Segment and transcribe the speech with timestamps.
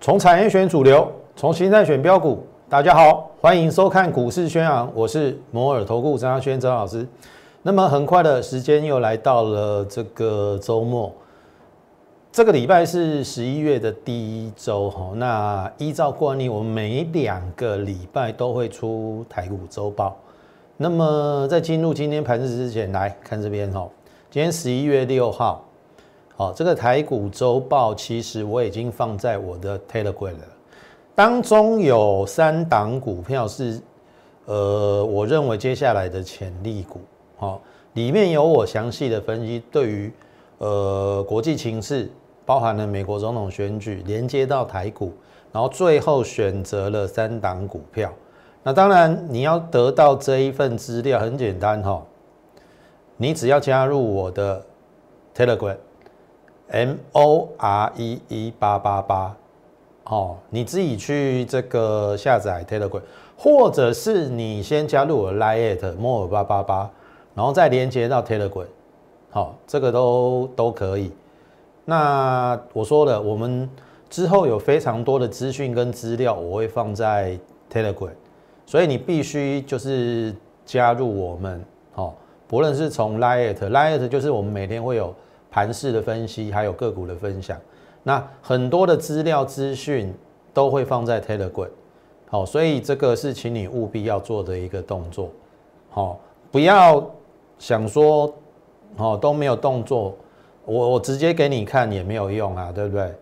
[0.00, 2.46] 从产业选主流，从形态选标股。
[2.68, 7.06] 大家好，欢迎收看股市宣扬，我是摩尔投顾张亚轩张老师。
[7.62, 11.10] 那么很快的时间又来到了这个周末，
[12.30, 15.12] 这个礼拜是十一月的第一周哈。
[15.14, 20.14] 那依照惯例，我们每两个礼拜都会出台股周报。
[20.76, 23.88] 那么在进入今天盘市之前，来看这边哈。
[24.28, 25.64] 今天十一月六号。
[26.36, 30.44] 好，这个台股周报其实我已经放在我的 Telegram 了，
[31.14, 33.80] 当中有三档股票是，
[34.46, 36.98] 呃，我认为接下来的潜力股，
[37.36, 37.60] 好，
[37.92, 40.12] 里面有我详细的分析，对于
[40.58, 42.10] 呃国际情势，
[42.44, 45.12] 包含了美国总统选举，连接到台股，
[45.52, 48.12] 然后最后选择了三档股票。
[48.64, 52.02] 那当然你要得到这一份资料很简单哈，
[53.16, 54.60] 你只要加入我的
[55.36, 55.76] Telegram。
[56.68, 59.36] M O R E E 八八八，
[60.04, 63.02] 哦，你自己去这个下载 Telegram，
[63.36, 66.90] 或者是你先加入我 Line more 八八八，
[67.34, 68.66] 然后再连接到 Telegram，
[69.30, 71.12] 好，这个都都可以。
[71.84, 73.68] 那我说了，我们
[74.08, 77.38] 之后有非常多的资讯跟资料，我会放在
[77.70, 78.10] Telegram，
[78.66, 80.34] 所以你必须就是
[80.64, 82.14] 加入我们，好，
[82.46, 85.14] 不论是从 Line，Line 就是我们每天会有。
[85.50, 87.56] 盘势的分析，还有个股的分享，
[88.02, 90.12] 那很多的资料资讯
[90.52, 91.68] 都会放在 Telegram，
[92.28, 95.30] 好，所以这个是请你务必要做的一个动作，
[95.90, 96.18] 好，
[96.50, 97.08] 不要
[97.56, 98.34] 想说，
[98.96, 100.16] 哦都没有动作，
[100.64, 103.14] 我我直接给你看也没有用啊，对不对？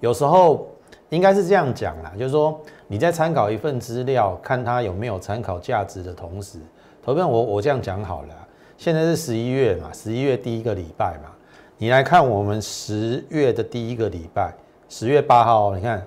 [0.00, 0.68] 有时候
[1.10, 6.58] 应该是这样讲啦，就是说你在参考一份资料，看它有没有参考价值的同时，
[7.02, 8.34] 投票我我这样讲好了，
[8.76, 11.30] 现在是十一月嘛，十一月第一个礼拜嘛。
[11.78, 14.52] 你来看我们十月的第一个礼拜，
[14.88, 16.06] 十月八号，你看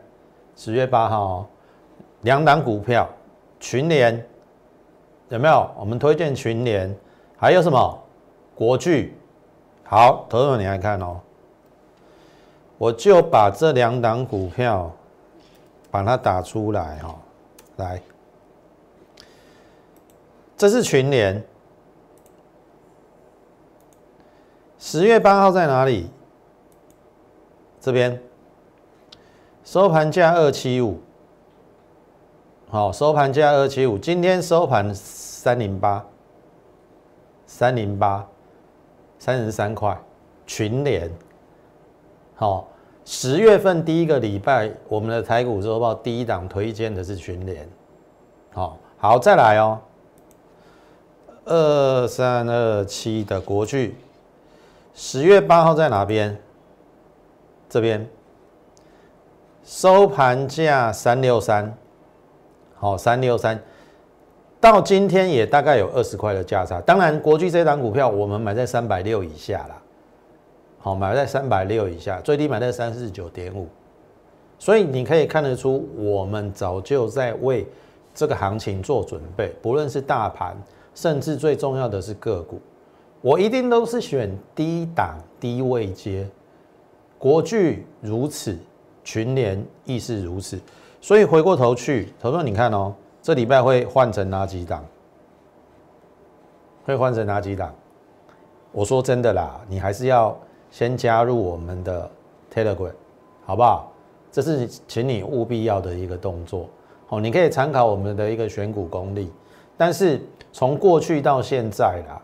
[0.55, 1.47] 十月八号
[2.21, 3.07] 两档股票
[3.59, 4.23] 群联
[5.29, 5.69] 有没有？
[5.79, 6.93] 我们推荐群联，
[7.37, 8.03] 还有什么
[8.53, 9.15] 国巨？
[9.83, 11.19] 好，投资你来看哦，
[12.77, 14.91] 我就把这两档股票
[15.91, 17.19] 把它打出来哈，
[17.75, 18.01] 来，
[20.57, 21.43] 这是群联。
[24.79, 26.09] 十月八号在哪里？
[27.79, 28.19] 这边。
[29.63, 30.99] 收盘价二七五，
[32.67, 36.03] 好，收盘价二七五，今天收盘三零八，
[37.45, 38.27] 三零八，
[39.19, 39.97] 三十三块，
[40.47, 41.09] 群联，
[42.35, 42.67] 好，
[43.03, 47.67] 十月份第一个礼拜，我们的台股周报第一档推荐的是群联，
[48.53, 49.79] 好，好，再来哦，
[51.45, 53.95] 二三二七的国巨。
[54.93, 56.37] 十月八号在哪边？
[57.69, 58.07] 这边
[59.63, 61.75] 收盘价三六三，
[62.75, 63.59] 好三六三，
[64.59, 66.79] 到今天也大概有二十块的价差。
[66.81, 69.80] 当然，国巨这档股票我们买在三百六以下啦，
[70.81, 73.67] 好买在三百六以下，最低买在三四九点五。
[74.57, 77.67] 所以你可以看得出，我们早就在为
[78.13, 80.57] 这个行情做准备，不论是大盘，
[80.93, 82.59] 甚至最重要的是个股。
[83.21, 86.27] 我一定都是选低档低位接，
[87.19, 88.57] 国巨如此，
[89.03, 90.59] 群联亦是如此，
[90.99, 94.83] 所以回过头去，投资你看哦，这礼拜会换成哪几档？
[96.83, 97.71] 会换成哪几档？
[98.71, 100.35] 我说真的啦，你还是要
[100.71, 102.09] 先加入我们的
[102.51, 102.93] Telegram，
[103.45, 103.91] 好不好？
[104.31, 106.67] 这是请你务必要的一个动作。
[107.09, 109.29] 哦，你可以参考我们的一个选股功力，
[109.75, 110.21] 但是
[110.53, 112.21] 从过去到现在啦。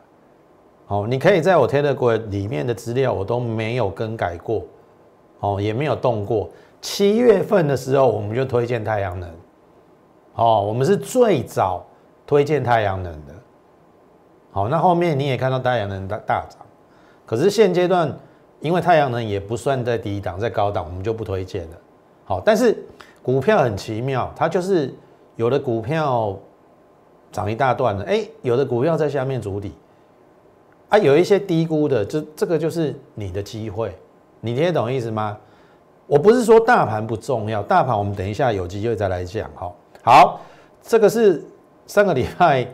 [0.86, 4.64] 好，你可以在我 Telegram 里面的资料我都没有更改过，
[5.42, 6.50] 哦，也没有动过。
[6.80, 9.30] 七月份的时候我们就推荐太阳能，
[10.36, 11.86] 哦，我们是最早
[12.26, 13.34] 推荐太阳能的。
[14.52, 16.66] 好，那后面你也看到太阳能大大涨，
[17.26, 18.18] 可是现阶段
[18.60, 21.78] 因为太阳能也不算在低档，在高档，我们就不推荐了。
[22.26, 22.78] 好，但是
[23.22, 24.94] 股票很奇妙，它就是
[25.36, 26.38] 有的股票
[27.32, 29.74] 涨一大段了，哎，有的股票在下面筑底。
[30.90, 33.94] 啊，有一些低估的，这这个就是你的机会，
[34.40, 35.38] 你听得懂意思吗？
[36.06, 39.50] 我不是说大盘不重要，大盘我们等一下有机会再来讲。
[39.54, 40.40] 哈，好，
[40.82, 41.44] 这个是
[41.86, 42.66] 上个礼拜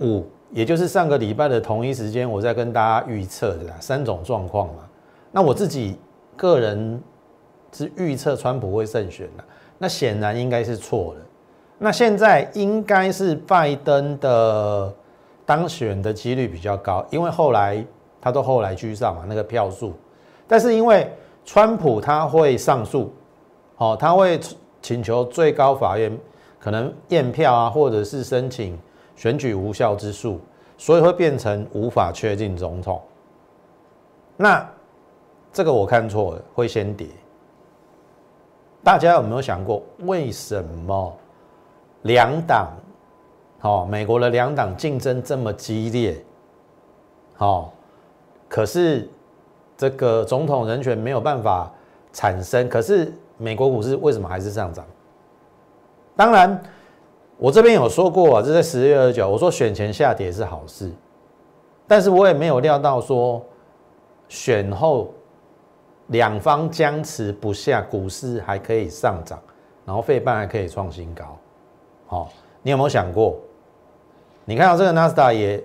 [0.00, 4.88] 五，也就是上个礼拜的同一时间，我在跟大家预测的三种状况嘛。
[5.32, 5.98] 那我自己
[6.36, 7.02] 个人
[7.72, 9.42] 是预测川普会胜选的，
[9.78, 11.20] 那显然应该是错的。
[11.76, 14.94] 那现在应该是拜登的
[15.44, 17.84] 当选的几率比较高，因为后来
[18.20, 19.92] 他都后来居上嘛，那个票数。
[20.46, 21.10] 但是因为
[21.44, 23.12] 川普他会上诉，
[23.78, 24.38] 哦，他会
[24.80, 26.16] 请求最高法院
[26.60, 28.78] 可能验票啊，或者是申请
[29.16, 30.40] 选举无效之诉，
[30.76, 33.00] 所以会变成无法确定总统。
[34.36, 34.68] 那
[35.52, 37.06] 这个我看错了，会先跌。
[38.82, 41.16] 大家有没有想过，为什么
[42.02, 42.70] 两党，
[43.58, 46.22] 好，美国的两党竞争这么激烈，
[47.36, 47.72] 好，
[48.48, 49.08] 可是
[49.76, 51.72] 这个总统人选没有办法
[52.12, 54.84] 产生，可是美国股市为什么还是上涨？
[56.14, 56.62] 当然，
[57.44, 60.90] 我这边有说过啊，这在十月二十九，我说选前下跌是好事，
[61.86, 63.44] 但是我也没有料到说
[64.30, 65.12] 选后。
[66.08, 69.38] 两方僵持不下，股市还可以上涨，
[69.86, 71.38] 然后费半还可以创新高。
[72.06, 72.30] 好，
[72.60, 73.38] 你有没有想过？
[74.44, 75.62] 你看到这个纳斯达也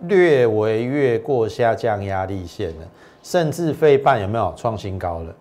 [0.00, 2.86] 略微越过下降压力线了，
[3.22, 5.34] 甚至费半有没有创新高了？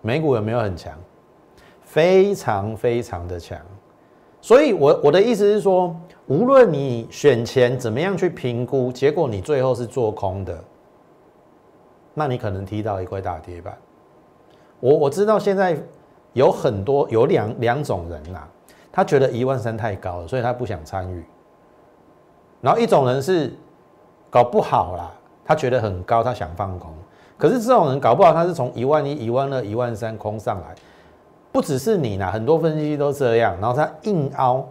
[0.00, 0.94] 美股有没有很强？
[1.82, 3.58] 非常非常的强。
[4.40, 5.94] 所以，我我的意思是说，
[6.26, 10.56] 无论你选前怎么样去评估，结果你最后是做空的。
[12.14, 13.76] 那你可能踢到一块大跌板。
[14.80, 15.76] 我我知道现在
[16.32, 18.48] 有很多有两两种人啦，
[18.92, 21.24] 他觉得一万三太高了，所以他不想参与。
[22.60, 23.52] 然后一种人是
[24.30, 25.12] 搞不好啦，
[25.44, 26.92] 他觉得很高，他想放空。
[27.36, 30.74] 可是这种人搞不好他是从一万一、一万二、一万三空上来，
[31.56, 33.56] 不只是你啦，很多分析都这样。
[33.58, 34.62] 然后他硬凹，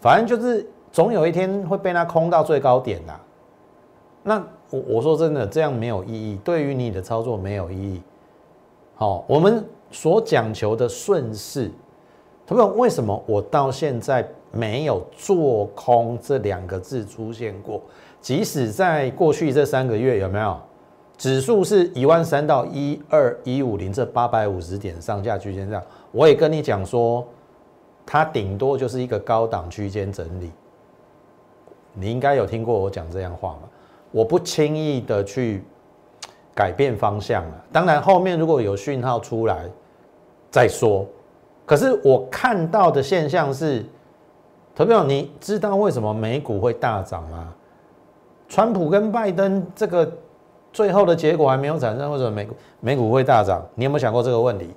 [0.00, 3.20] 反正就是总有一天会被他空到最高点啦。
[4.24, 8.02] 那我我说真的，这样没有意义，对于你的操作没有意义。
[8.96, 11.70] 好，我们所讲求的顺势，
[12.44, 17.80] 同学们，为什么我到现在没有做空这两个字出现过？
[18.20, 20.58] 即使在过去这三个月，有没有
[21.16, 25.80] 指数是一万三到一二一五零这八百五十点上下区间上，
[26.14, 27.26] 我也跟你讲说，
[28.06, 30.52] 它顶多就是一个高档区间整理。
[31.92, 33.62] 你应该有听过我讲这样话吗？
[34.12, 35.64] 我不轻易的去
[36.54, 39.64] 改变方向了，当然后面如果有讯号出来
[40.52, 41.04] 再说。
[41.66, 43.84] 可是我看到的现象是，
[44.72, 47.52] 投票，你知道为什么美股会大涨吗？
[48.48, 50.08] 川普跟拜登这个
[50.72, 53.60] 最后的结果还没有产生，为什么美股美股会大涨？
[53.74, 54.70] 你有没有想过这个问题？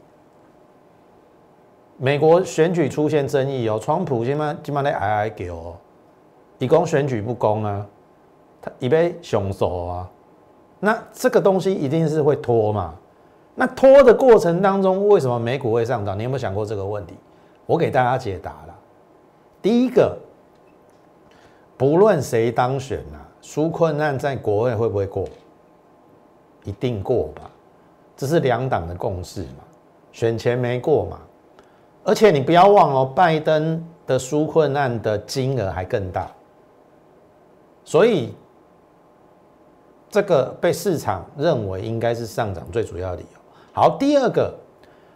[1.97, 5.75] 美国选举出现争议哦，川普今晚今晚在挨挨给哦，
[6.59, 7.85] 以公选举不公啊。
[8.79, 10.09] 一杯熊手啊，
[10.79, 12.93] 那这个东西一定是会拖嘛？
[13.55, 16.19] 那拖的过程当中，为什么美股会上涨？
[16.19, 17.15] 你有没有想过这个问题？
[17.65, 18.75] 我给大家解答了。
[19.61, 20.17] 第一个，
[21.77, 25.25] 不论谁当选啊，纾困难在国会会不会过？
[26.63, 27.49] 一定过吧？
[28.17, 29.63] 这是两党的共识嘛？
[30.11, 31.19] 选前没过嘛？
[32.07, 36.31] 而且你不要忘哦，拜登的纾困难的金额还更大，
[37.83, 38.33] 所以。
[40.09, 43.39] 这个被市场认为应该是上涨最主要理由。
[43.73, 44.53] 好，第二个，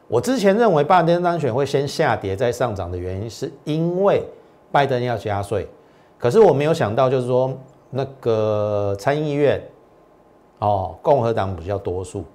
[0.10, 4.22] 我之前认为拜登当选会先下跌再上涨的原因，是因为
[4.70, 5.66] 拜登要加税。
[6.20, 7.58] 可是我没有想到，就是说
[7.90, 9.64] 那个参议院
[10.60, 12.26] 哦，共和党比较多数，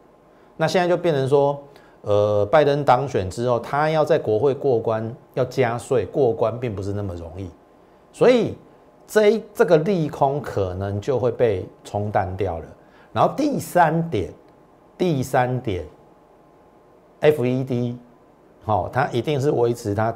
[0.56, 1.62] 那现在就变成说，
[2.06, 7.50] 呃，拜登当选之后，他要在国会过关要加税，过关并不是那么容易，
[8.12, 8.56] 所以。
[9.08, 12.64] 这这个利空可能就会被冲淡掉了。
[13.12, 14.32] 然后第三点，
[14.98, 15.84] 第三点
[17.20, 17.94] ，FED，
[18.64, 20.12] 好，它一定是维持它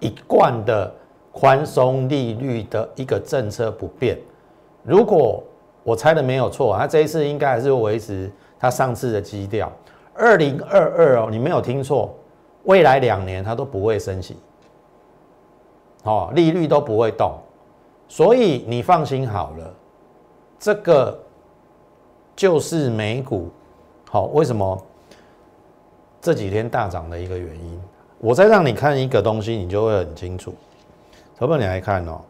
[0.00, 0.90] 一贯的
[1.30, 4.18] 宽松利率的一个政策不变。
[4.82, 5.44] 如果
[5.84, 9.70] 我猜的没有错，它这一次应该还是维持它上次的基调。
[10.18, 12.14] 二零二二哦，你没有听错，
[12.64, 14.36] 未来两年它都不会升息，
[16.04, 17.32] 哦，利率都不会动。
[18.08, 19.74] 所以你放心好了，
[20.58, 21.18] 这个
[22.34, 23.50] 就是美股
[24.08, 24.80] 好为什么
[26.20, 27.80] 这几天大涨的一个原因。
[28.18, 30.54] 我再让你看一个东西，你就会很清楚。
[31.36, 32.20] 投本你来看哦，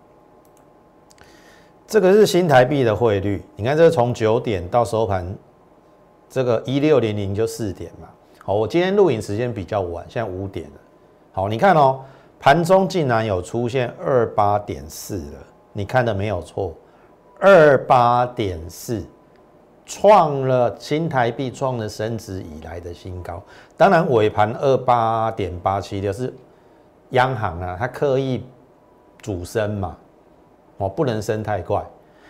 [1.86, 3.40] 这个是新台币的汇率。
[3.54, 5.32] 你看，这是从九点到收盘，
[6.28, 8.08] 这个一六零零就四点嘛。
[8.42, 10.80] 好，我今天录影时间比较晚，现在五点了。
[11.32, 12.00] 好，你看哦，
[12.38, 15.46] 盘中竟然有出现二八点四了。
[15.72, 16.72] 你看的没有错，
[17.40, 19.04] 二八点四
[19.84, 23.42] 创了新台币创了升值以来的新高。
[23.76, 26.32] 当然尾盘二八点八七六是
[27.10, 28.44] 央行啊，它刻意
[29.20, 29.96] 主升嘛，
[30.78, 31.84] 哦，不能升太快。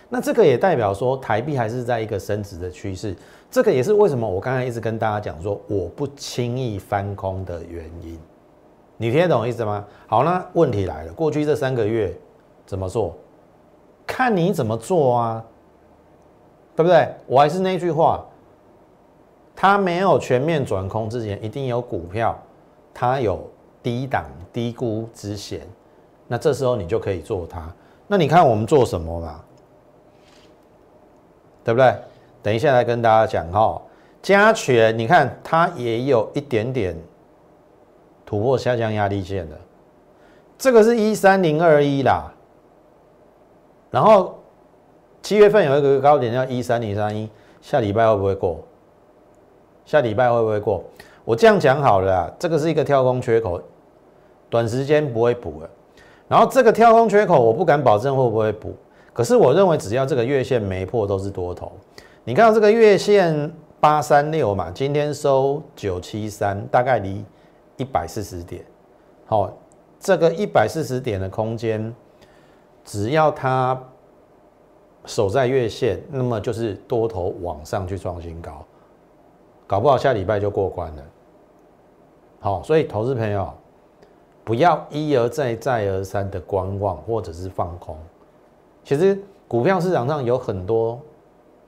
[0.09, 3.15] 那这个也代表说台币还是在一个升值的趋势。
[3.51, 8.19] 这个也是为什么我刚才一直跟大家讲说我不轻易翻空的原因。
[8.99, 9.85] 你听得懂意思吗？
[10.07, 12.17] 好，那问题来了，过去这三个月
[12.65, 13.15] 怎么做？
[14.07, 15.45] 看你怎么做啊，
[16.75, 17.09] 对不对？
[17.27, 18.25] 我还是那句话，
[19.55, 22.39] 它没有全面转空之前，一定有股票，
[22.95, 23.47] 它有
[23.83, 25.61] 低档低估之嫌，
[26.27, 27.71] 那这时候你就可以做它。
[28.07, 29.45] 那你看我们做什么嘛？
[31.65, 31.95] 对不对？
[32.47, 33.83] 等一下来跟大家讲哈，
[34.23, 36.97] 加权，你看它也有一点点。
[38.25, 39.57] 突破下降压力线的，
[40.57, 42.33] 这个是一三零二一啦。
[43.91, 44.39] 然后
[45.23, 47.29] 七月份有一个高点叫一三零三一，
[47.61, 48.65] 下礼拜会不会过？
[49.85, 50.85] 下礼拜会不会过？
[51.25, 53.61] 我这样讲好了，这个是一个跳空缺口，
[54.49, 55.71] 短时间不会补了。
[56.29, 58.73] 然后这个跳空缺口，我不敢保证会不会补，
[59.13, 61.73] 可是我认为只要这个月线没破，都是多头。
[62.29, 67.25] 你看到这个月线八三六嘛，今天收九七三，大概离。
[67.77, 68.65] 一百四十点，
[69.27, 69.53] 好，
[70.01, 71.95] 这个一百四十点的空间，
[72.87, 73.79] 只要它
[75.05, 78.65] 守在月线，那么就是多头往上去创新高，
[79.67, 81.03] 搞不好下礼拜就过关了。
[82.41, 83.53] 好，所以投资朋友
[84.43, 87.95] 不要一而再再而三的观望或者是放空。
[88.83, 89.17] 其实
[89.47, 90.99] 股票市场上有很多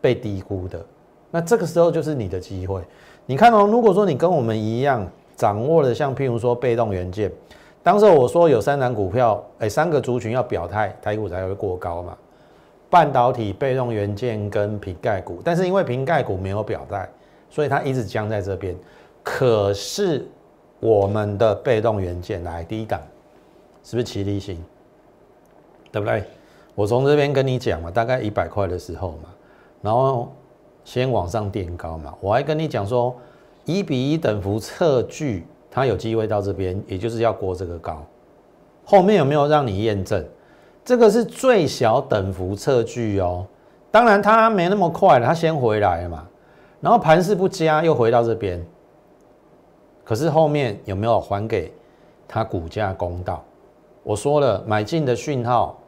[0.00, 0.84] 被低估的，
[1.30, 2.82] 那这个时候就是你的机会。
[3.26, 5.08] 你看哦，如果说你跟我们一样。
[5.38, 7.30] 掌握了像譬如说被动元件，
[7.80, 12.18] 当时我说有三档股票，哎，三个族群要表态，台股才会过高嘛。
[12.90, 17.08] 半导体、被动元件跟瓶盖股，但是因为瓶盖股没有表态，
[17.48, 18.74] 所以它一直僵在这边。
[19.22, 20.26] 可是
[20.80, 23.00] 我们的被动元件来第一档，
[23.84, 24.60] 是不是齐力型？
[25.92, 26.24] 对不对？
[26.74, 29.28] 我从这边跟你讲嘛，大概一百块的时候嘛，
[29.80, 30.32] 然后
[30.84, 33.14] 先往上垫高嘛，我还跟你讲说。
[33.64, 38.02] 一比一等幅测距，它有机会到这边，也就是要过这个高。
[38.82, 40.24] 后面有没有让你验证？
[40.82, 43.44] 这个是最小等幅测距哦。
[43.90, 46.26] 当然它没那么快，它先回来了嘛。
[46.80, 48.64] 然后盘势不佳，又回到这边。
[50.02, 51.70] 可是后面有没有还给
[52.26, 53.44] 它股价公道？
[54.02, 55.78] 我说了，买进的讯号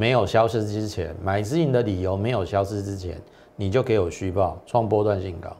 [0.00, 3.20] 没有消失之前，买进的理由没有消失之前，
[3.54, 5.54] 你就给我虚报创波段性高，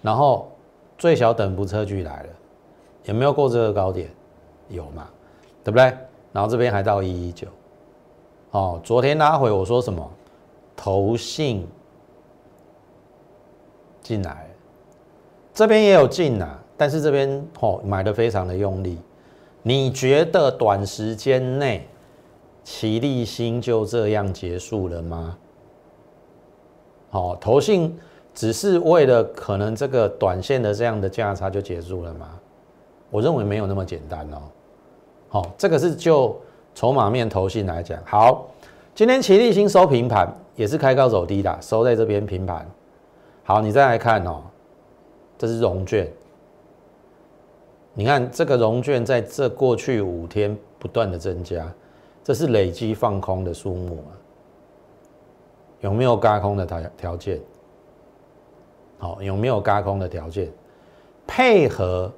[0.00, 0.48] 然后。
[0.96, 2.28] 最小等幅测距来了，
[3.06, 4.08] 有没有过这个高点？
[4.68, 5.08] 有嘛？
[5.64, 5.92] 对不对？
[6.32, 7.48] 然后这边还到一一九，
[8.52, 10.08] 哦，昨天拉回我说什么？
[10.76, 11.66] 投信
[14.02, 14.48] 进来，
[15.52, 18.96] 这边也有进啊，但是这边哦买的非常的用力。
[19.62, 21.88] 你觉得短时间内
[22.64, 25.38] 齐力新就这样结束了吗？
[27.10, 27.96] 好，投信。
[28.34, 32.30] 只是为了可能这个短线的这样的价差就结束了吗？
[33.08, 34.38] 我认为没有那么简单哦。
[35.28, 36.36] 好，这个是就
[36.74, 37.96] 筹码面投信来讲。
[38.04, 38.48] 好，
[38.92, 42.68] 今天齐力新收平盘，也是开高走低的，收在这边平盘。
[43.44, 44.42] 好，你再来看哦，
[45.38, 46.12] 这是融券。
[47.92, 51.72] 你看这个融券在这过去五天不断的增加，
[52.24, 54.12] 这是累积放空的数目啊。
[55.80, 57.38] 有没有轧空的条条件？
[58.98, 60.50] 好，有没有轧空的条件？
[61.26, 62.10] 配合，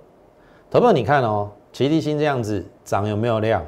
[0.71, 3.65] 投票你看哦，齐力新这样子涨有没有量？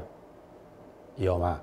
[1.16, 1.61] 有吗？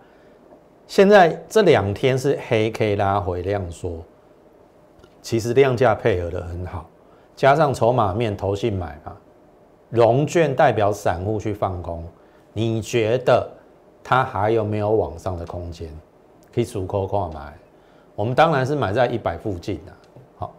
[0.85, 4.03] 现在这两天是黑 K 拉回量缩，
[5.21, 6.89] 其实量价配合的很好，
[7.35, 9.15] 加上筹码面投信买嘛，
[9.89, 12.03] 融券代表散户去放空，
[12.51, 13.49] 你觉得
[14.07, 15.89] 它还有没有往上的空间？
[16.53, 17.53] 可以足够购买，
[18.15, 19.91] 我们当然是买在一百附近的。
[20.37, 20.53] 好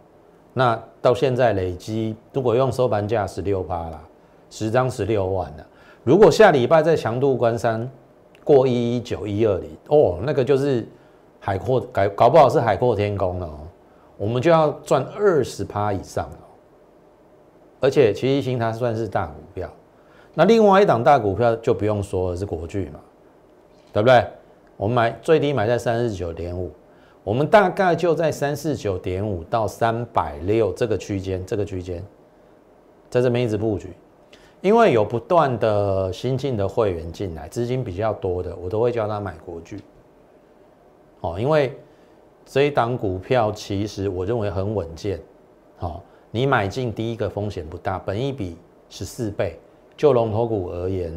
[0.53, 4.01] 那到现在累积，如果用收盘价十六趴啦，
[4.49, 5.65] 十张十六万了。
[6.03, 7.89] 如果下礼拜在强度关山
[8.43, 10.85] 过一一九一二零哦，那个就是
[11.39, 13.59] 海阔搞搞不好是海阔天空了哦，
[14.17, 16.37] 我们就要赚二十趴以上了。
[17.79, 19.69] 而且齐一星它算是大股票，
[20.33, 22.99] 那另外一档大股票就不用说了，是国巨嘛，
[23.97, 24.27] 对不对？
[24.75, 26.71] 我们买最低买在三十九点五。
[27.23, 32.05] 我们大概就在三四九点五到三百六这个区间，这个区间
[33.09, 33.91] 在这边一直布局，
[34.61, 39.81] 因为有不断的新进的会员进来，资金比较多的，我都会叫他买国巨。
[41.21, 41.75] 哦，因为
[42.45, 45.19] 这一档股票其实我认为很稳健。
[45.75, 48.57] 好，你买进第一个风险不大，本一比
[48.89, 49.59] 十四倍，
[49.97, 51.11] 就龙头股而言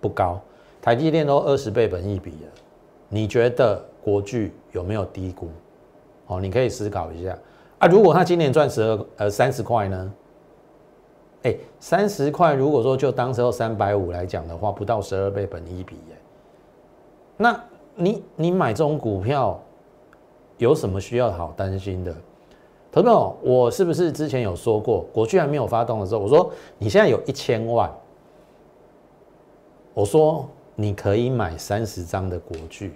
[0.00, 0.38] 不高。
[0.86, 2.48] 台积电都二十倍本益比了，
[3.08, 5.48] 你觉得国巨有没有低估？
[6.28, 7.36] 哦，你可以思考一下
[7.80, 7.88] 啊。
[7.88, 10.12] 如果他今年赚十二呃三十块呢？
[11.42, 16.16] 哎，三十块，如果说就当时候三百五来讲的话，不到十二倍本益比耶。
[17.36, 17.60] 那
[17.96, 19.60] 你你买这种股票
[20.56, 22.14] 有什么需要好担心的？
[22.92, 27.92] 投资友，我是不是之前有说过，国巨还没有发动的时候，我说你现在有一千万，
[29.92, 30.48] 我说。
[30.76, 32.94] 你可以买三十张的国剧，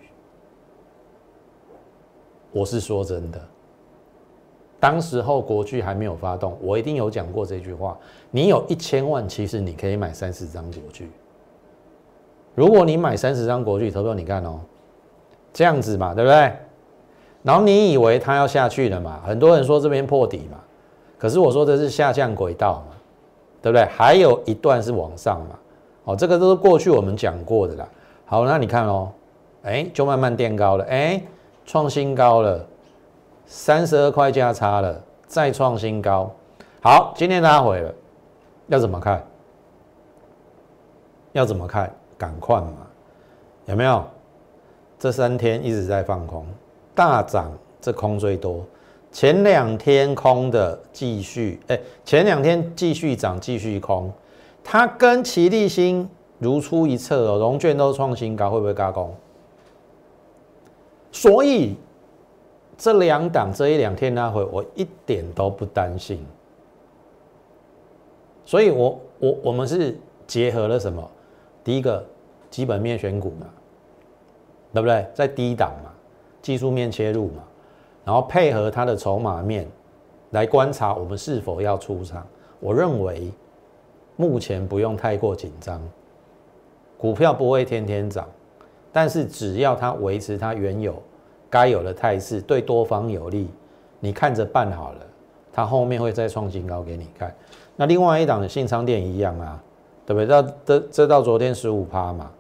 [2.53, 3.41] 我是说真的。
[4.79, 7.99] 当时候国剧还没有发动，我一定有讲过这句话。
[8.31, 11.11] 你有一千万，其实你可以买三十张国剧。
[12.55, 14.61] 如果你买三十张国剧，投票你看哦，
[15.53, 16.53] 这样子嘛，对不对？
[17.43, 19.23] 然后你以为它要下去了嘛？
[19.25, 20.59] 很多人说这边破底嘛，
[21.19, 22.97] 可是我说这是下降轨道嘛，
[23.63, 23.87] 对不对？
[23.87, 25.59] 还有一段是往上嘛。
[26.04, 27.88] 哦，这个都是过去我们讲过的啦。
[28.25, 29.12] 好，那你看哦，
[29.62, 31.23] 哎，就慢慢垫高了，哎，
[31.66, 32.64] 创新高了，
[33.45, 36.30] 三十二块价差了，再创新高。
[36.83, 37.95] 好，今天拉回了，
[38.69, 39.23] 要怎么看？
[41.33, 41.92] 要怎么看？
[42.16, 42.73] 赶快嘛，
[43.66, 44.04] 有没有？
[44.99, 46.45] 这三天一直在放空，
[46.95, 48.64] 大涨这空最多，
[49.11, 54.12] 前两天空的继续，哎，前两天继续涨，继续空。
[54.73, 56.09] 它跟齐力新
[56.39, 59.12] 如出一辙哦，融券都创新高，会不会加工？
[61.11, 61.75] 所以
[62.79, 66.25] 这两档这一两天那会，我一点都不担心。
[68.45, 71.11] 所以我我我们是结合了什么？
[71.65, 72.07] 第一个
[72.49, 73.49] 基本面选股嘛，
[74.73, 75.05] 对不对？
[75.12, 75.91] 在低档嘛，
[76.41, 77.43] 技术面切入嘛，
[78.05, 79.67] 然后配合它的筹码面
[80.31, 82.25] 来观察我们是否要出场。
[82.61, 83.33] 我认为。
[84.21, 85.81] 目前不用太过紧张，
[86.99, 88.29] 股票不会天天涨，
[88.93, 91.03] 但是只要它维持它原有
[91.49, 93.49] 该有的态势，对多方有利，
[93.99, 94.99] 你看着办好了，
[95.51, 97.35] 它后面会再创新高给你看。
[97.77, 99.62] 那另外一档的信昌店一样啊，
[100.05, 100.27] 对不对？
[100.27, 102.31] 到这这到昨天十五趴嘛，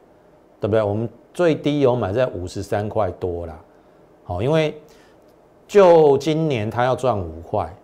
[0.60, 0.82] 对不对？
[0.82, 3.58] 我们最低有买在五十三块多啦，
[4.24, 4.78] 好，因为
[5.66, 7.74] 就今年它要赚五块，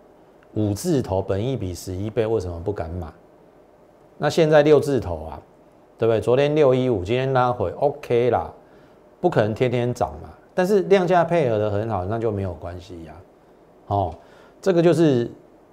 [0.53, 3.07] 五字头本一比十一倍，为什么不敢买？
[4.17, 5.41] 那现在六字头啊，
[5.97, 6.19] 对不对？
[6.19, 8.51] 昨天六一五，今天拉回，OK 啦，
[9.21, 10.29] 不可能天天涨嘛。
[10.55, 13.13] 但是量价配合的很好，那就没有关系呀。
[13.87, 14.13] 哦，
[14.59, 15.29] 这个就是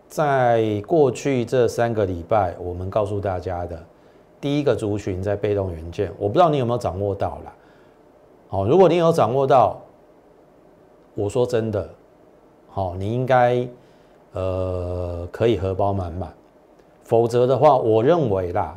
[0.09, 3.83] 在过去这三个礼拜，我们告诉大家的
[4.41, 7.53] 第一个族群在被动元件，我不知道你有没有掌握到啦。
[8.51, 9.81] 哦，如果你有掌握到，
[11.15, 11.89] 我说真的，
[12.69, 13.67] 好，你应该
[14.33, 16.31] 呃可以荷包满满。
[17.05, 18.77] 否则的话，我认为啦，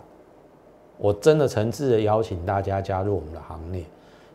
[0.97, 3.83] 我真的诚挚的邀请大家加入我们的行列，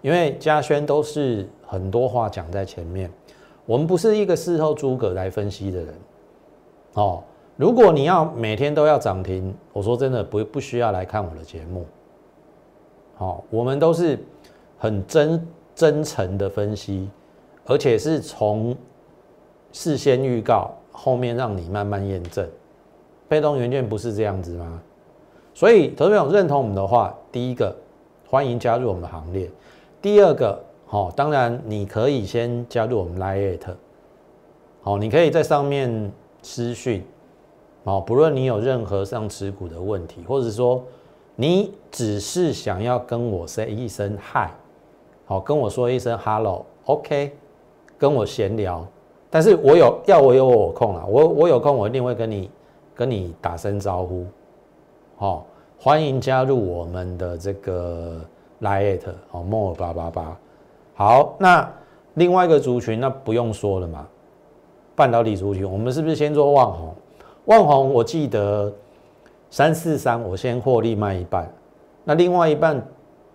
[0.01, 3.11] 因为嘉轩都是很多话讲在前面，
[3.67, 5.95] 我们不是一个事后诸葛来分析的人，
[6.95, 7.23] 哦，
[7.57, 11.85] 如果你要每天都要涨停，我说真的不不需要来看我的节目，
[13.17, 14.19] 好，我们都是
[14.79, 17.11] 很真真诚的分析，
[17.67, 18.75] 而且是从
[19.71, 22.49] 事先预告，后面让你慢慢验证。
[23.29, 24.83] 被动元件不是这样子吗？
[25.55, 27.77] 所以投资者认同我们的话，第一个
[28.29, 29.51] 欢迎加入我们的行列。
[30.01, 33.75] 第二个，好，当然你可以先加入我们 Lite，
[34.81, 36.11] 好，你可以在上面
[36.43, 37.05] 私讯，
[37.85, 40.83] 好，不论你有任何上持股的问题，或者说
[41.37, 44.51] 你只是想要跟我 say 一声 Hi，
[45.27, 47.33] 好，跟我说一声 Hello，OK，
[47.99, 48.87] 跟我闲聊。
[49.31, 52.51] 但是我有要我有我空啊，我我有空我一定会跟你。
[52.95, 54.27] 跟你打声招呼，
[55.17, 55.47] 好，
[55.79, 58.21] 欢迎加入我们的这个
[58.61, 59.01] Lite
[59.31, 60.37] 哦，more 八八八。
[60.95, 61.69] 好，那
[62.15, 64.07] 另外一个族群，那不用说了嘛，
[64.95, 66.95] 半导体族群，我们是不是先做万红？
[67.47, 68.73] 万红，我记得
[69.51, 71.51] 三四三，我先获利卖一半，
[72.05, 72.81] 那另外一半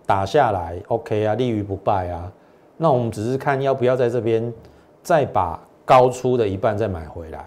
[0.06, 2.32] 打下来，OK 啊，立于不败啊。
[2.76, 4.54] 那我们只是看要不要在这边
[5.02, 7.44] 再把高出的一半再买回来。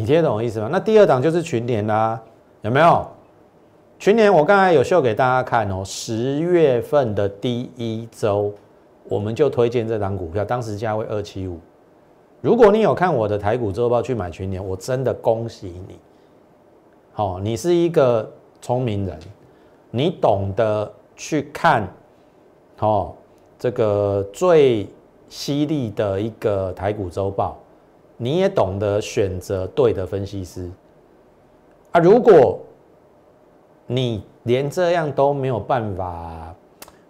[0.00, 0.68] 你听得懂我意思吗？
[0.72, 2.18] 那第二档就是群联啦，
[2.62, 3.06] 有没有？
[3.98, 8.50] 群联我刚才有秀给大家看哦，十月份的第一周，
[9.10, 11.60] 我们就推荐这档股票，当时价位二七五。
[12.40, 15.98] 如果你有看我的台股周报去买群联，我真的恭喜你。
[17.12, 18.26] 好，你是一个
[18.62, 19.18] 聪明人，
[19.90, 21.86] 你懂得去看，
[22.78, 23.12] 哦，
[23.58, 24.88] 这个最
[25.28, 27.58] 犀利的一个台股周报。
[28.22, 30.70] 你也懂得选择对的分析师
[31.92, 32.00] 啊！
[32.00, 32.58] 如果
[33.86, 36.54] 你连这样都没有办法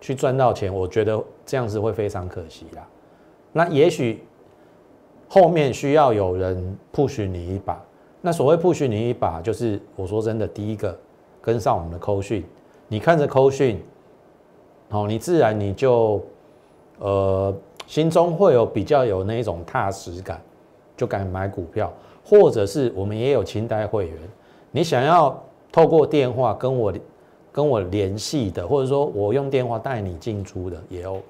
[0.00, 2.86] 去赚到钱，我觉得这样子会非常可惜啦。
[3.50, 4.22] 那也许
[5.28, 7.82] 后面需要有人 push 你一把。
[8.20, 10.96] 那所谓 push 你一把，就是我说真的，第一个
[11.42, 12.44] 跟上我们的扣讯，
[12.86, 13.82] 你看着扣讯，
[14.88, 16.22] 好，你自然你就
[17.00, 17.52] 呃
[17.88, 20.40] 心中会有比较有那一种踏实感，
[21.00, 21.90] 就敢买股票，
[22.22, 24.18] 或者是我们也有清代会员，
[24.70, 26.92] 你想要透过电话跟我
[27.50, 31.22] 跟我联系的，或者说我用电话带你进出的也 OK，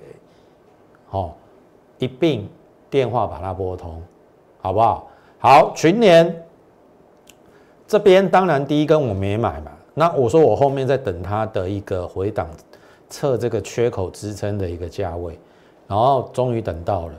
[1.06, 1.36] 好，
[1.98, 2.48] 一并
[2.90, 4.02] 电话把它拨通，
[4.60, 5.08] 好不好？
[5.38, 6.44] 好，群联。
[7.86, 12.50] 这边当然第一根我没买嘛，那我说我后面在等它的一个回档
[13.08, 15.38] 测这个缺口支撑的一个价位，
[15.86, 17.14] 然后终于等到了，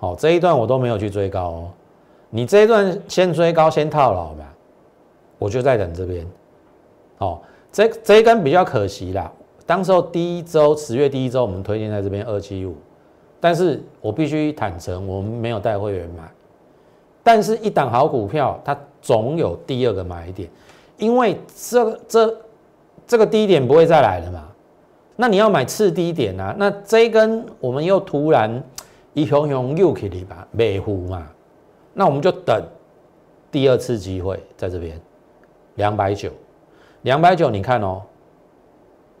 [0.00, 1.70] 好这一段我都没有去追高哦，
[2.30, 4.52] 你这一段先追高先套牢吧，
[5.38, 6.26] 我就在等这边，
[7.18, 9.30] 好这这一根比较可惜啦，
[9.66, 12.74] 当时候第一周十月第一周我们推荐在这边二七五，
[13.38, 16.28] 但是我必须坦诚我们没有带会员买。
[17.22, 20.48] 但是，一档好股票，它总有第二个买点，
[20.96, 22.36] 因为这这
[23.06, 24.48] 这个低点不会再来了嘛。
[25.16, 26.56] 那你要买次低点啊？
[26.58, 28.50] 那这一根我们又突然
[29.14, 31.26] 一熊熊又起来吧，美虎嘛。
[31.92, 32.64] 那我们就等
[33.50, 35.00] 第二次机会，在这边
[35.74, 36.30] 两百九，
[37.02, 38.02] 两百九，你看哦，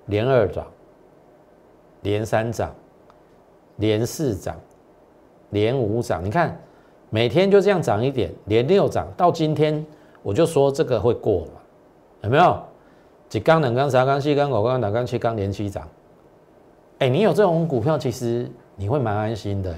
[0.06, 0.66] 连二涨，
[2.02, 2.74] 连三涨，
[3.76, 4.54] 连四涨，
[5.50, 6.58] 连五涨，你看。
[7.12, 9.84] 每天就这样涨一点，连六涨到今天，
[10.22, 11.52] 我就说这个会过嘛？
[12.22, 12.56] 有没有？
[13.28, 15.88] 几钢、两钢、三钢、四钢、五钢、六钢、七钢连七涨。
[17.00, 18.48] 哎，你有这种股票，其实
[18.80, 19.74] 你会蛮安心的。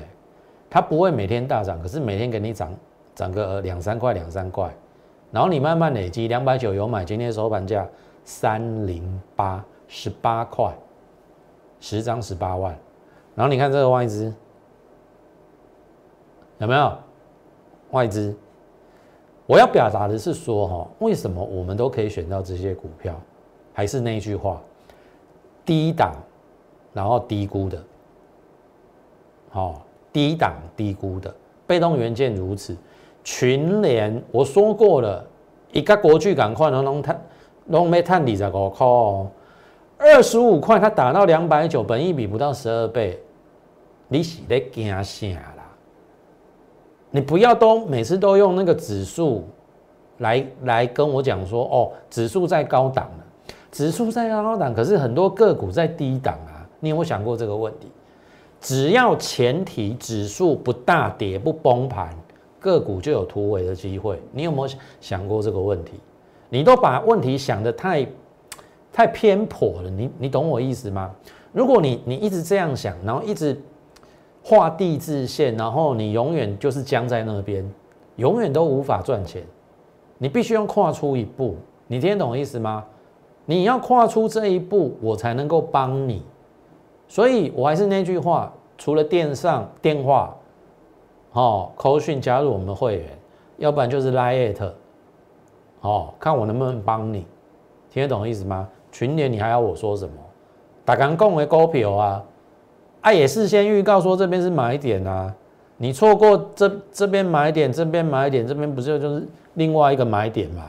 [0.71, 2.73] 它不会每天大涨，可是每天给你涨
[3.17, 4.73] 涨个两三块、两三块，
[5.33, 7.85] 然后你慢慢累积，两百九有买，今天收盘价
[8.25, 10.73] 三零八，十八块，
[11.81, 12.79] 十张十八万。
[13.35, 14.33] 然后你看这个外资
[16.59, 16.97] 有没有？
[17.91, 18.35] 外资，
[19.47, 23.21] 我要表达的是说，哈，为什么我们都可以选到这些股票？
[23.75, 24.63] 还是那句话，
[25.67, 26.15] 低档，
[26.93, 27.83] 然后低估的，
[29.53, 29.77] 哦，
[30.13, 31.35] 低档低估的，
[31.67, 32.77] 被动元件如此，
[33.23, 35.25] 群联我说过了，
[35.73, 37.23] 一个国巨赶快能能探，
[37.67, 38.87] 能没探底在五块，
[39.99, 43.21] 二十五块它打到两百九，本一比不到十二倍，
[44.09, 45.63] 你是在惊啥啦？
[47.11, 49.45] 你不要都每次都用那个指数
[50.19, 53.25] 来来跟我讲说哦，指数在高档了，
[53.71, 56.67] 指数在高档，可是很多个股在低档啊。
[56.81, 57.89] 你有没有想过这个问题？
[58.63, 62.17] 只要前提指数不大跌不崩盘，
[62.59, 64.19] 个股就有突围的机会。
[64.33, 66.01] 你有没有想过这个问题？
[66.49, 68.07] 你都把问题想得太
[68.91, 69.91] 太偏颇了。
[69.91, 71.11] 你你懂我意思吗？
[71.53, 73.61] 如果你你一直这样想，然后一直。
[74.45, 77.65] 画地自限，然后你永远就是僵在那边，
[78.17, 79.41] 永远都无法赚钱。
[80.19, 81.55] 你必须要跨出一步，
[81.87, 82.85] 你听懂我意思吗？
[83.47, 86.25] 你要跨出这一步，我才能够帮你。
[87.13, 90.35] 所以我还是那句话，除了电上电话，
[91.33, 93.07] 哦，口讯加入我们的会员，
[93.59, 94.71] 要不然就是 Lite，
[95.83, 97.27] 哦，看我能不能帮你。
[97.91, 98.67] 听得懂意思吗？
[98.91, 100.15] 群联你还要我说什么？
[100.87, 102.25] 打刚共为股票啊。
[103.03, 105.35] 啊，也事先预告说这边是买点啊，
[105.77, 110.63] 你错过这这边买点，这边买点，这边不就就是另外一个买点吗？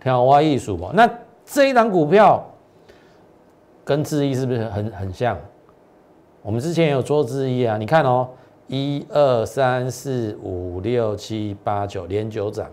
[0.00, 1.08] 挑挖艺术嘛，那
[1.46, 2.44] 这一档股票
[3.88, 5.34] 跟智毅是不是很很像？
[6.42, 8.28] 我们之前有做智毅啊，你看哦，
[8.66, 12.70] 一二三四五六七八九连九涨，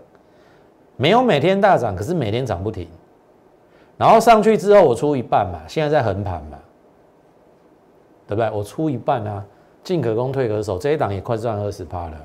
[0.98, 2.86] 没有每天大涨，可是每天涨不停，
[3.96, 6.58] 然后上去之后我出一半嘛，现在在横盘嘛。
[8.28, 8.50] 对不对？
[8.50, 9.42] 我出一半啊，
[9.82, 12.20] 进可攻退可守，这一档也快赚二十趴了，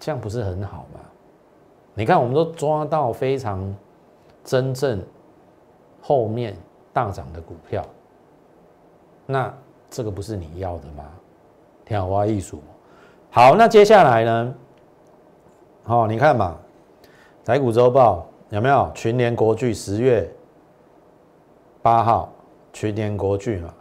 [0.00, 0.98] 这样不是很好吗？
[1.94, 3.62] 你看，我们都抓到非常
[4.42, 5.00] 真正
[6.02, 6.54] 后面
[6.92, 7.82] 大涨的股票，
[9.24, 9.54] 那
[9.88, 11.04] 这个不是你要的吗？
[11.84, 12.60] 天花艺术，
[13.30, 14.54] 好，那接下来呢？
[15.84, 16.58] 好，你看嘛，
[17.44, 20.30] 台股周报有没有群联国巨十月
[21.80, 22.28] 八号？
[22.74, 23.74] 全年国剧嘛，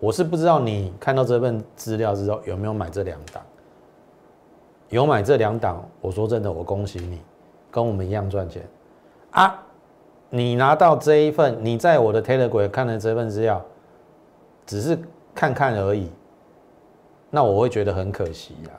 [0.00, 3.40] 我是不知道你看到这份资料之后有没有买这两档，
[4.88, 7.20] 有买这两档，我说真的，我恭喜你，
[7.70, 8.68] 跟我们一样赚钱
[9.30, 9.62] 啊！
[10.30, 13.64] 你拿到这一份，你在我的 Telegram 看的这份资料，
[14.66, 14.98] 只是
[15.34, 16.10] 看看而已，
[17.30, 18.70] 那我会觉得很可惜呀，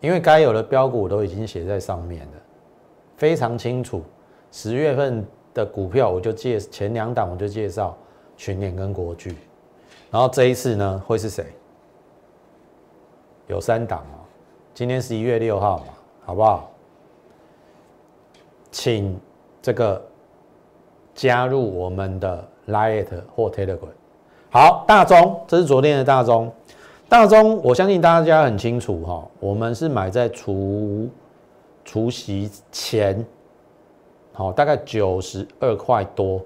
[0.00, 2.32] 因为该有的标股都已经写在上面了，
[3.16, 4.02] 非常清楚，
[4.50, 5.26] 十月份。
[5.54, 7.96] 的股票，我就介前两档我就介绍
[8.36, 9.34] 群联跟国巨，
[10.08, 11.46] 然后这一次呢会是谁？
[13.48, 14.22] 有三档哦，
[14.72, 15.86] 今天十一月六号嘛，
[16.24, 16.70] 好不好？
[18.70, 19.18] 请
[19.60, 20.00] 这个
[21.18, 23.88] 加入我们的 Lite 或 Telegram。
[24.50, 26.48] 好，大中，这是昨天的大中，
[27.08, 31.08] 大中，我相信大家很清楚哈，我们是买在除
[31.84, 33.26] 除夕前，
[34.32, 36.40] 好，大概九十二块多，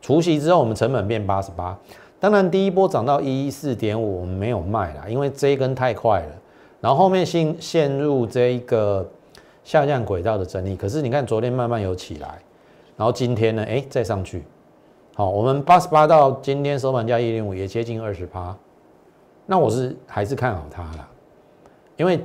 [0.00, 1.78] 除夕之后我们成本变八十八，
[2.18, 6.32] 当然第一波涨到一一四点五，我们没有卖啦，因为这一根太快了，
[6.80, 9.08] 然后后面陷陷入这一个
[9.62, 12.40] 下降轨道的整理，可是你看昨天慢慢有起来，
[12.96, 14.44] 然后今天呢，哎，再上去。
[15.14, 18.56] 好，我们八十八到今天收盘价一零五，也接近二十趴。
[19.46, 21.08] 那我是还是看好它啦，
[21.96, 22.18] 因为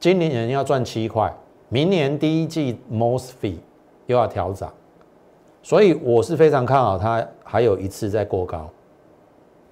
[0.00, 1.32] 今年人要赚七块，
[1.68, 3.56] 明年第一季 most fee
[4.06, 4.72] 又要调涨，
[5.62, 8.68] 所以我是非常看好它，还有一次再过高。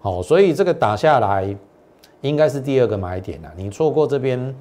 [0.01, 1.57] 好，所以这个打下来
[2.21, 3.53] 应该是第二个买点啦。
[3.57, 4.55] 你错过这边，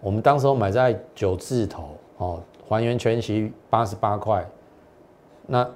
[0.00, 4.44] 我们当时候买在九字头，哦，还原全息八十八块，
[5.48, 5.68] 那。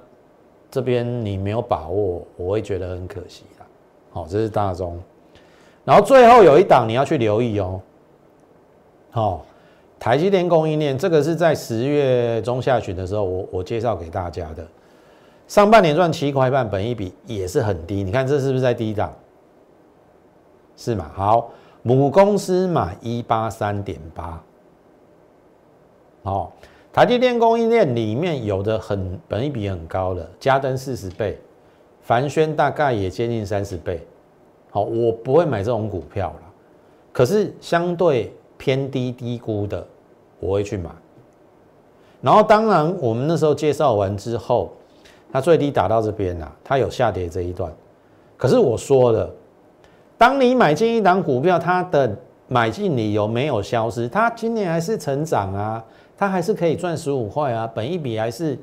[0.71, 3.65] 这边你没有把握，我会觉得很可惜啦。
[4.09, 4.99] 好，这是大中，
[5.85, 7.79] 然后最后有一档你要去留意哦。
[9.11, 9.45] 好，
[9.99, 14.65] 台积电供应链这个是在十月中下旬的时候，我我介绍给大家的。
[15.47, 18.03] 上半年赚七块半，本一比也是很低。
[18.03, 19.13] 你看这是不是在低档？
[20.75, 21.11] 是吗？
[21.13, 21.51] 好，
[21.83, 24.43] 母公司买一八三点八。
[26.23, 26.51] 好。
[26.93, 31.35] 台积电供应链里面有的很本益比很高的，嘉登四十倍，
[32.03, 34.05] 凡轩大概也接近三十倍。
[34.69, 36.41] 好，我不会买这种股票了。
[37.11, 39.83] 可是相对偏低低估的，
[40.39, 40.91] 我会去买。
[42.21, 44.71] 然后当然我们那时候介绍完之后，
[45.31, 47.73] 它最低打到这边啦，它有下跌这一段。
[48.37, 49.27] 可是我说了，
[50.15, 52.15] 当你买进一档股票，它的
[52.47, 55.83] 买进理由没有消失，它今年还是成长啊。
[56.17, 58.57] 它还是可以赚十五块啊，本一比还是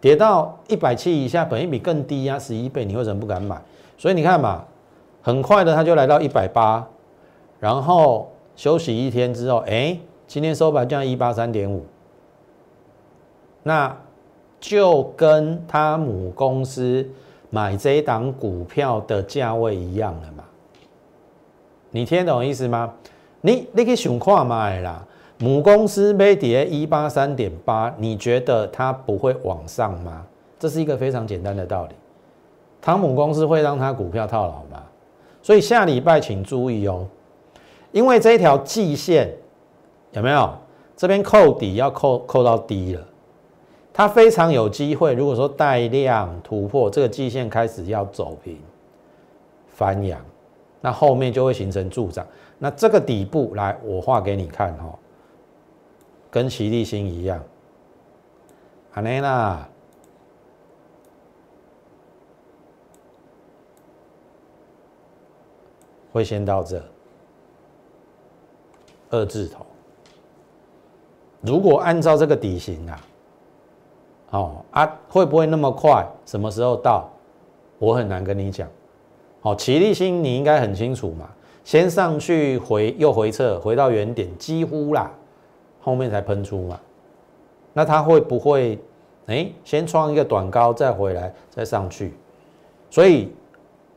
[0.00, 3.60] 跌到一百七以下，本一比更低啊，十一倍，你为什么不敢买？
[3.98, 4.64] 所以你看嘛，
[5.20, 6.86] 很快的它就来到一百八，
[7.60, 11.84] 然后休息一天之后，哎，今天收盘降一八三点五，
[13.62, 13.96] 那
[14.58, 17.06] 就跟他母公司
[17.50, 20.44] 买这一档股票的价位一样了嘛？
[21.90, 22.94] 你听懂意思吗？
[23.42, 25.04] 你你可以想看买啦。
[25.42, 30.24] 母公司被跌一八三点八，你觉得它不会往上吗？
[30.56, 31.94] 这是一个非常简单的道理。
[32.80, 34.80] 汤姆公司会让它股票套牢吗？
[35.42, 37.04] 所以下礼拜请注意哦，
[37.90, 39.34] 因为这一条季线
[40.12, 40.48] 有没有
[40.96, 43.04] 这边扣底要扣扣到低了，
[43.92, 45.12] 它非常有机会。
[45.12, 48.56] 如果说带量突破这个季线开始要走平
[49.74, 50.20] 翻阳，
[50.80, 52.24] 那后面就会形成助涨。
[52.60, 54.96] 那这个底部来，我画给你看哈。
[56.32, 57.44] 跟齐力星一样，
[58.94, 59.68] 安内啦，
[66.10, 66.82] 会先到这
[69.10, 69.66] 二字头。
[71.42, 73.00] 如果按照这个底型啊，
[74.30, 76.02] 哦啊，会不会那么快？
[76.24, 77.10] 什么时候到？
[77.78, 78.66] 我很难跟你讲。
[79.42, 81.28] 好，齐力星你应该很清楚嘛，
[81.62, 85.10] 先上去回又回撤，回到原点，几乎啦。
[85.82, 86.80] 后面才喷出嘛，
[87.72, 88.78] 那它会不会
[89.26, 92.14] 哎先创一个短高再回来再上去？
[92.88, 93.32] 所以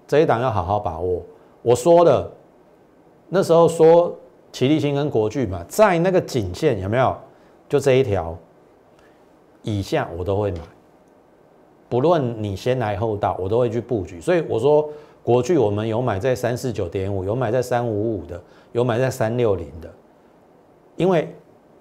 [0.07, 1.21] 这一档要好好把握。
[1.61, 2.31] 我说的
[3.29, 4.15] 那时候说
[4.51, 7.15] 齐力新跟国巨嘛，在那个颈线有没有？
[7.69, 8.35] 就这一条
[9.61, 10.59] 以下我都会买，
[11.87, 14.19] 不论你先来后到，我都会去布局。
[14.19, 14.89] 所以我说
[15.21, 19.93] 国巨我们有买在三四九点五，有买在三五五的，有买在三六零的，
[20.95, 21.31] 因为。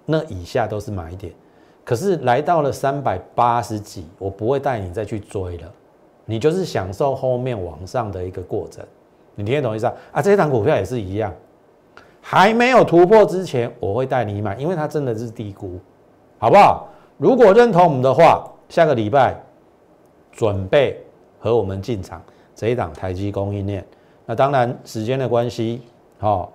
[0.05, 1.33] 那以下都是买点，
[1.83, 5.71] 可是来到了三百八十几，我不会带你再去追了，
[6.25, 8.85] 你就是享受后面往上的一个过程，
[9.33, 9.93] 你听得懂意思啊？
[10.11, 11.33] 啊，这一档股票也是一样，
[12.21, 15.79] 还没有突破之前，我会带你买，因为它真的是低估，
[16.37, 16.87] 好不好？
[17.17, 19.35] 如果认同我们的话，下个礼拜
[20.31, 21.01] 准备
[21.39, 22.21] 和我们进场
[22.53, 23.83] 这一档台积供应链，
[24.25, 25.81] 那当然时间的关系，
[26.19, 26.51] 好。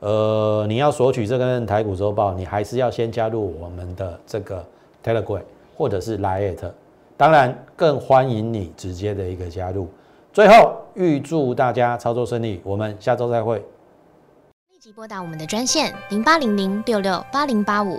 [0.00, 4.64] 呃，你要索取这个台股周报，你还是要先加入我们的这个
[5.04, 5.42] Telegram
[5.76, 6.70] 或者是 Lite，
[7.16, 9.88] 当然更欢迎你直接的一个加入。
[10.32, 13.58] 最后预祝大家操作顺利，我们下周再会。
[14.70, 17.98] 立即拨打我们的专线零八零零六六八零八五。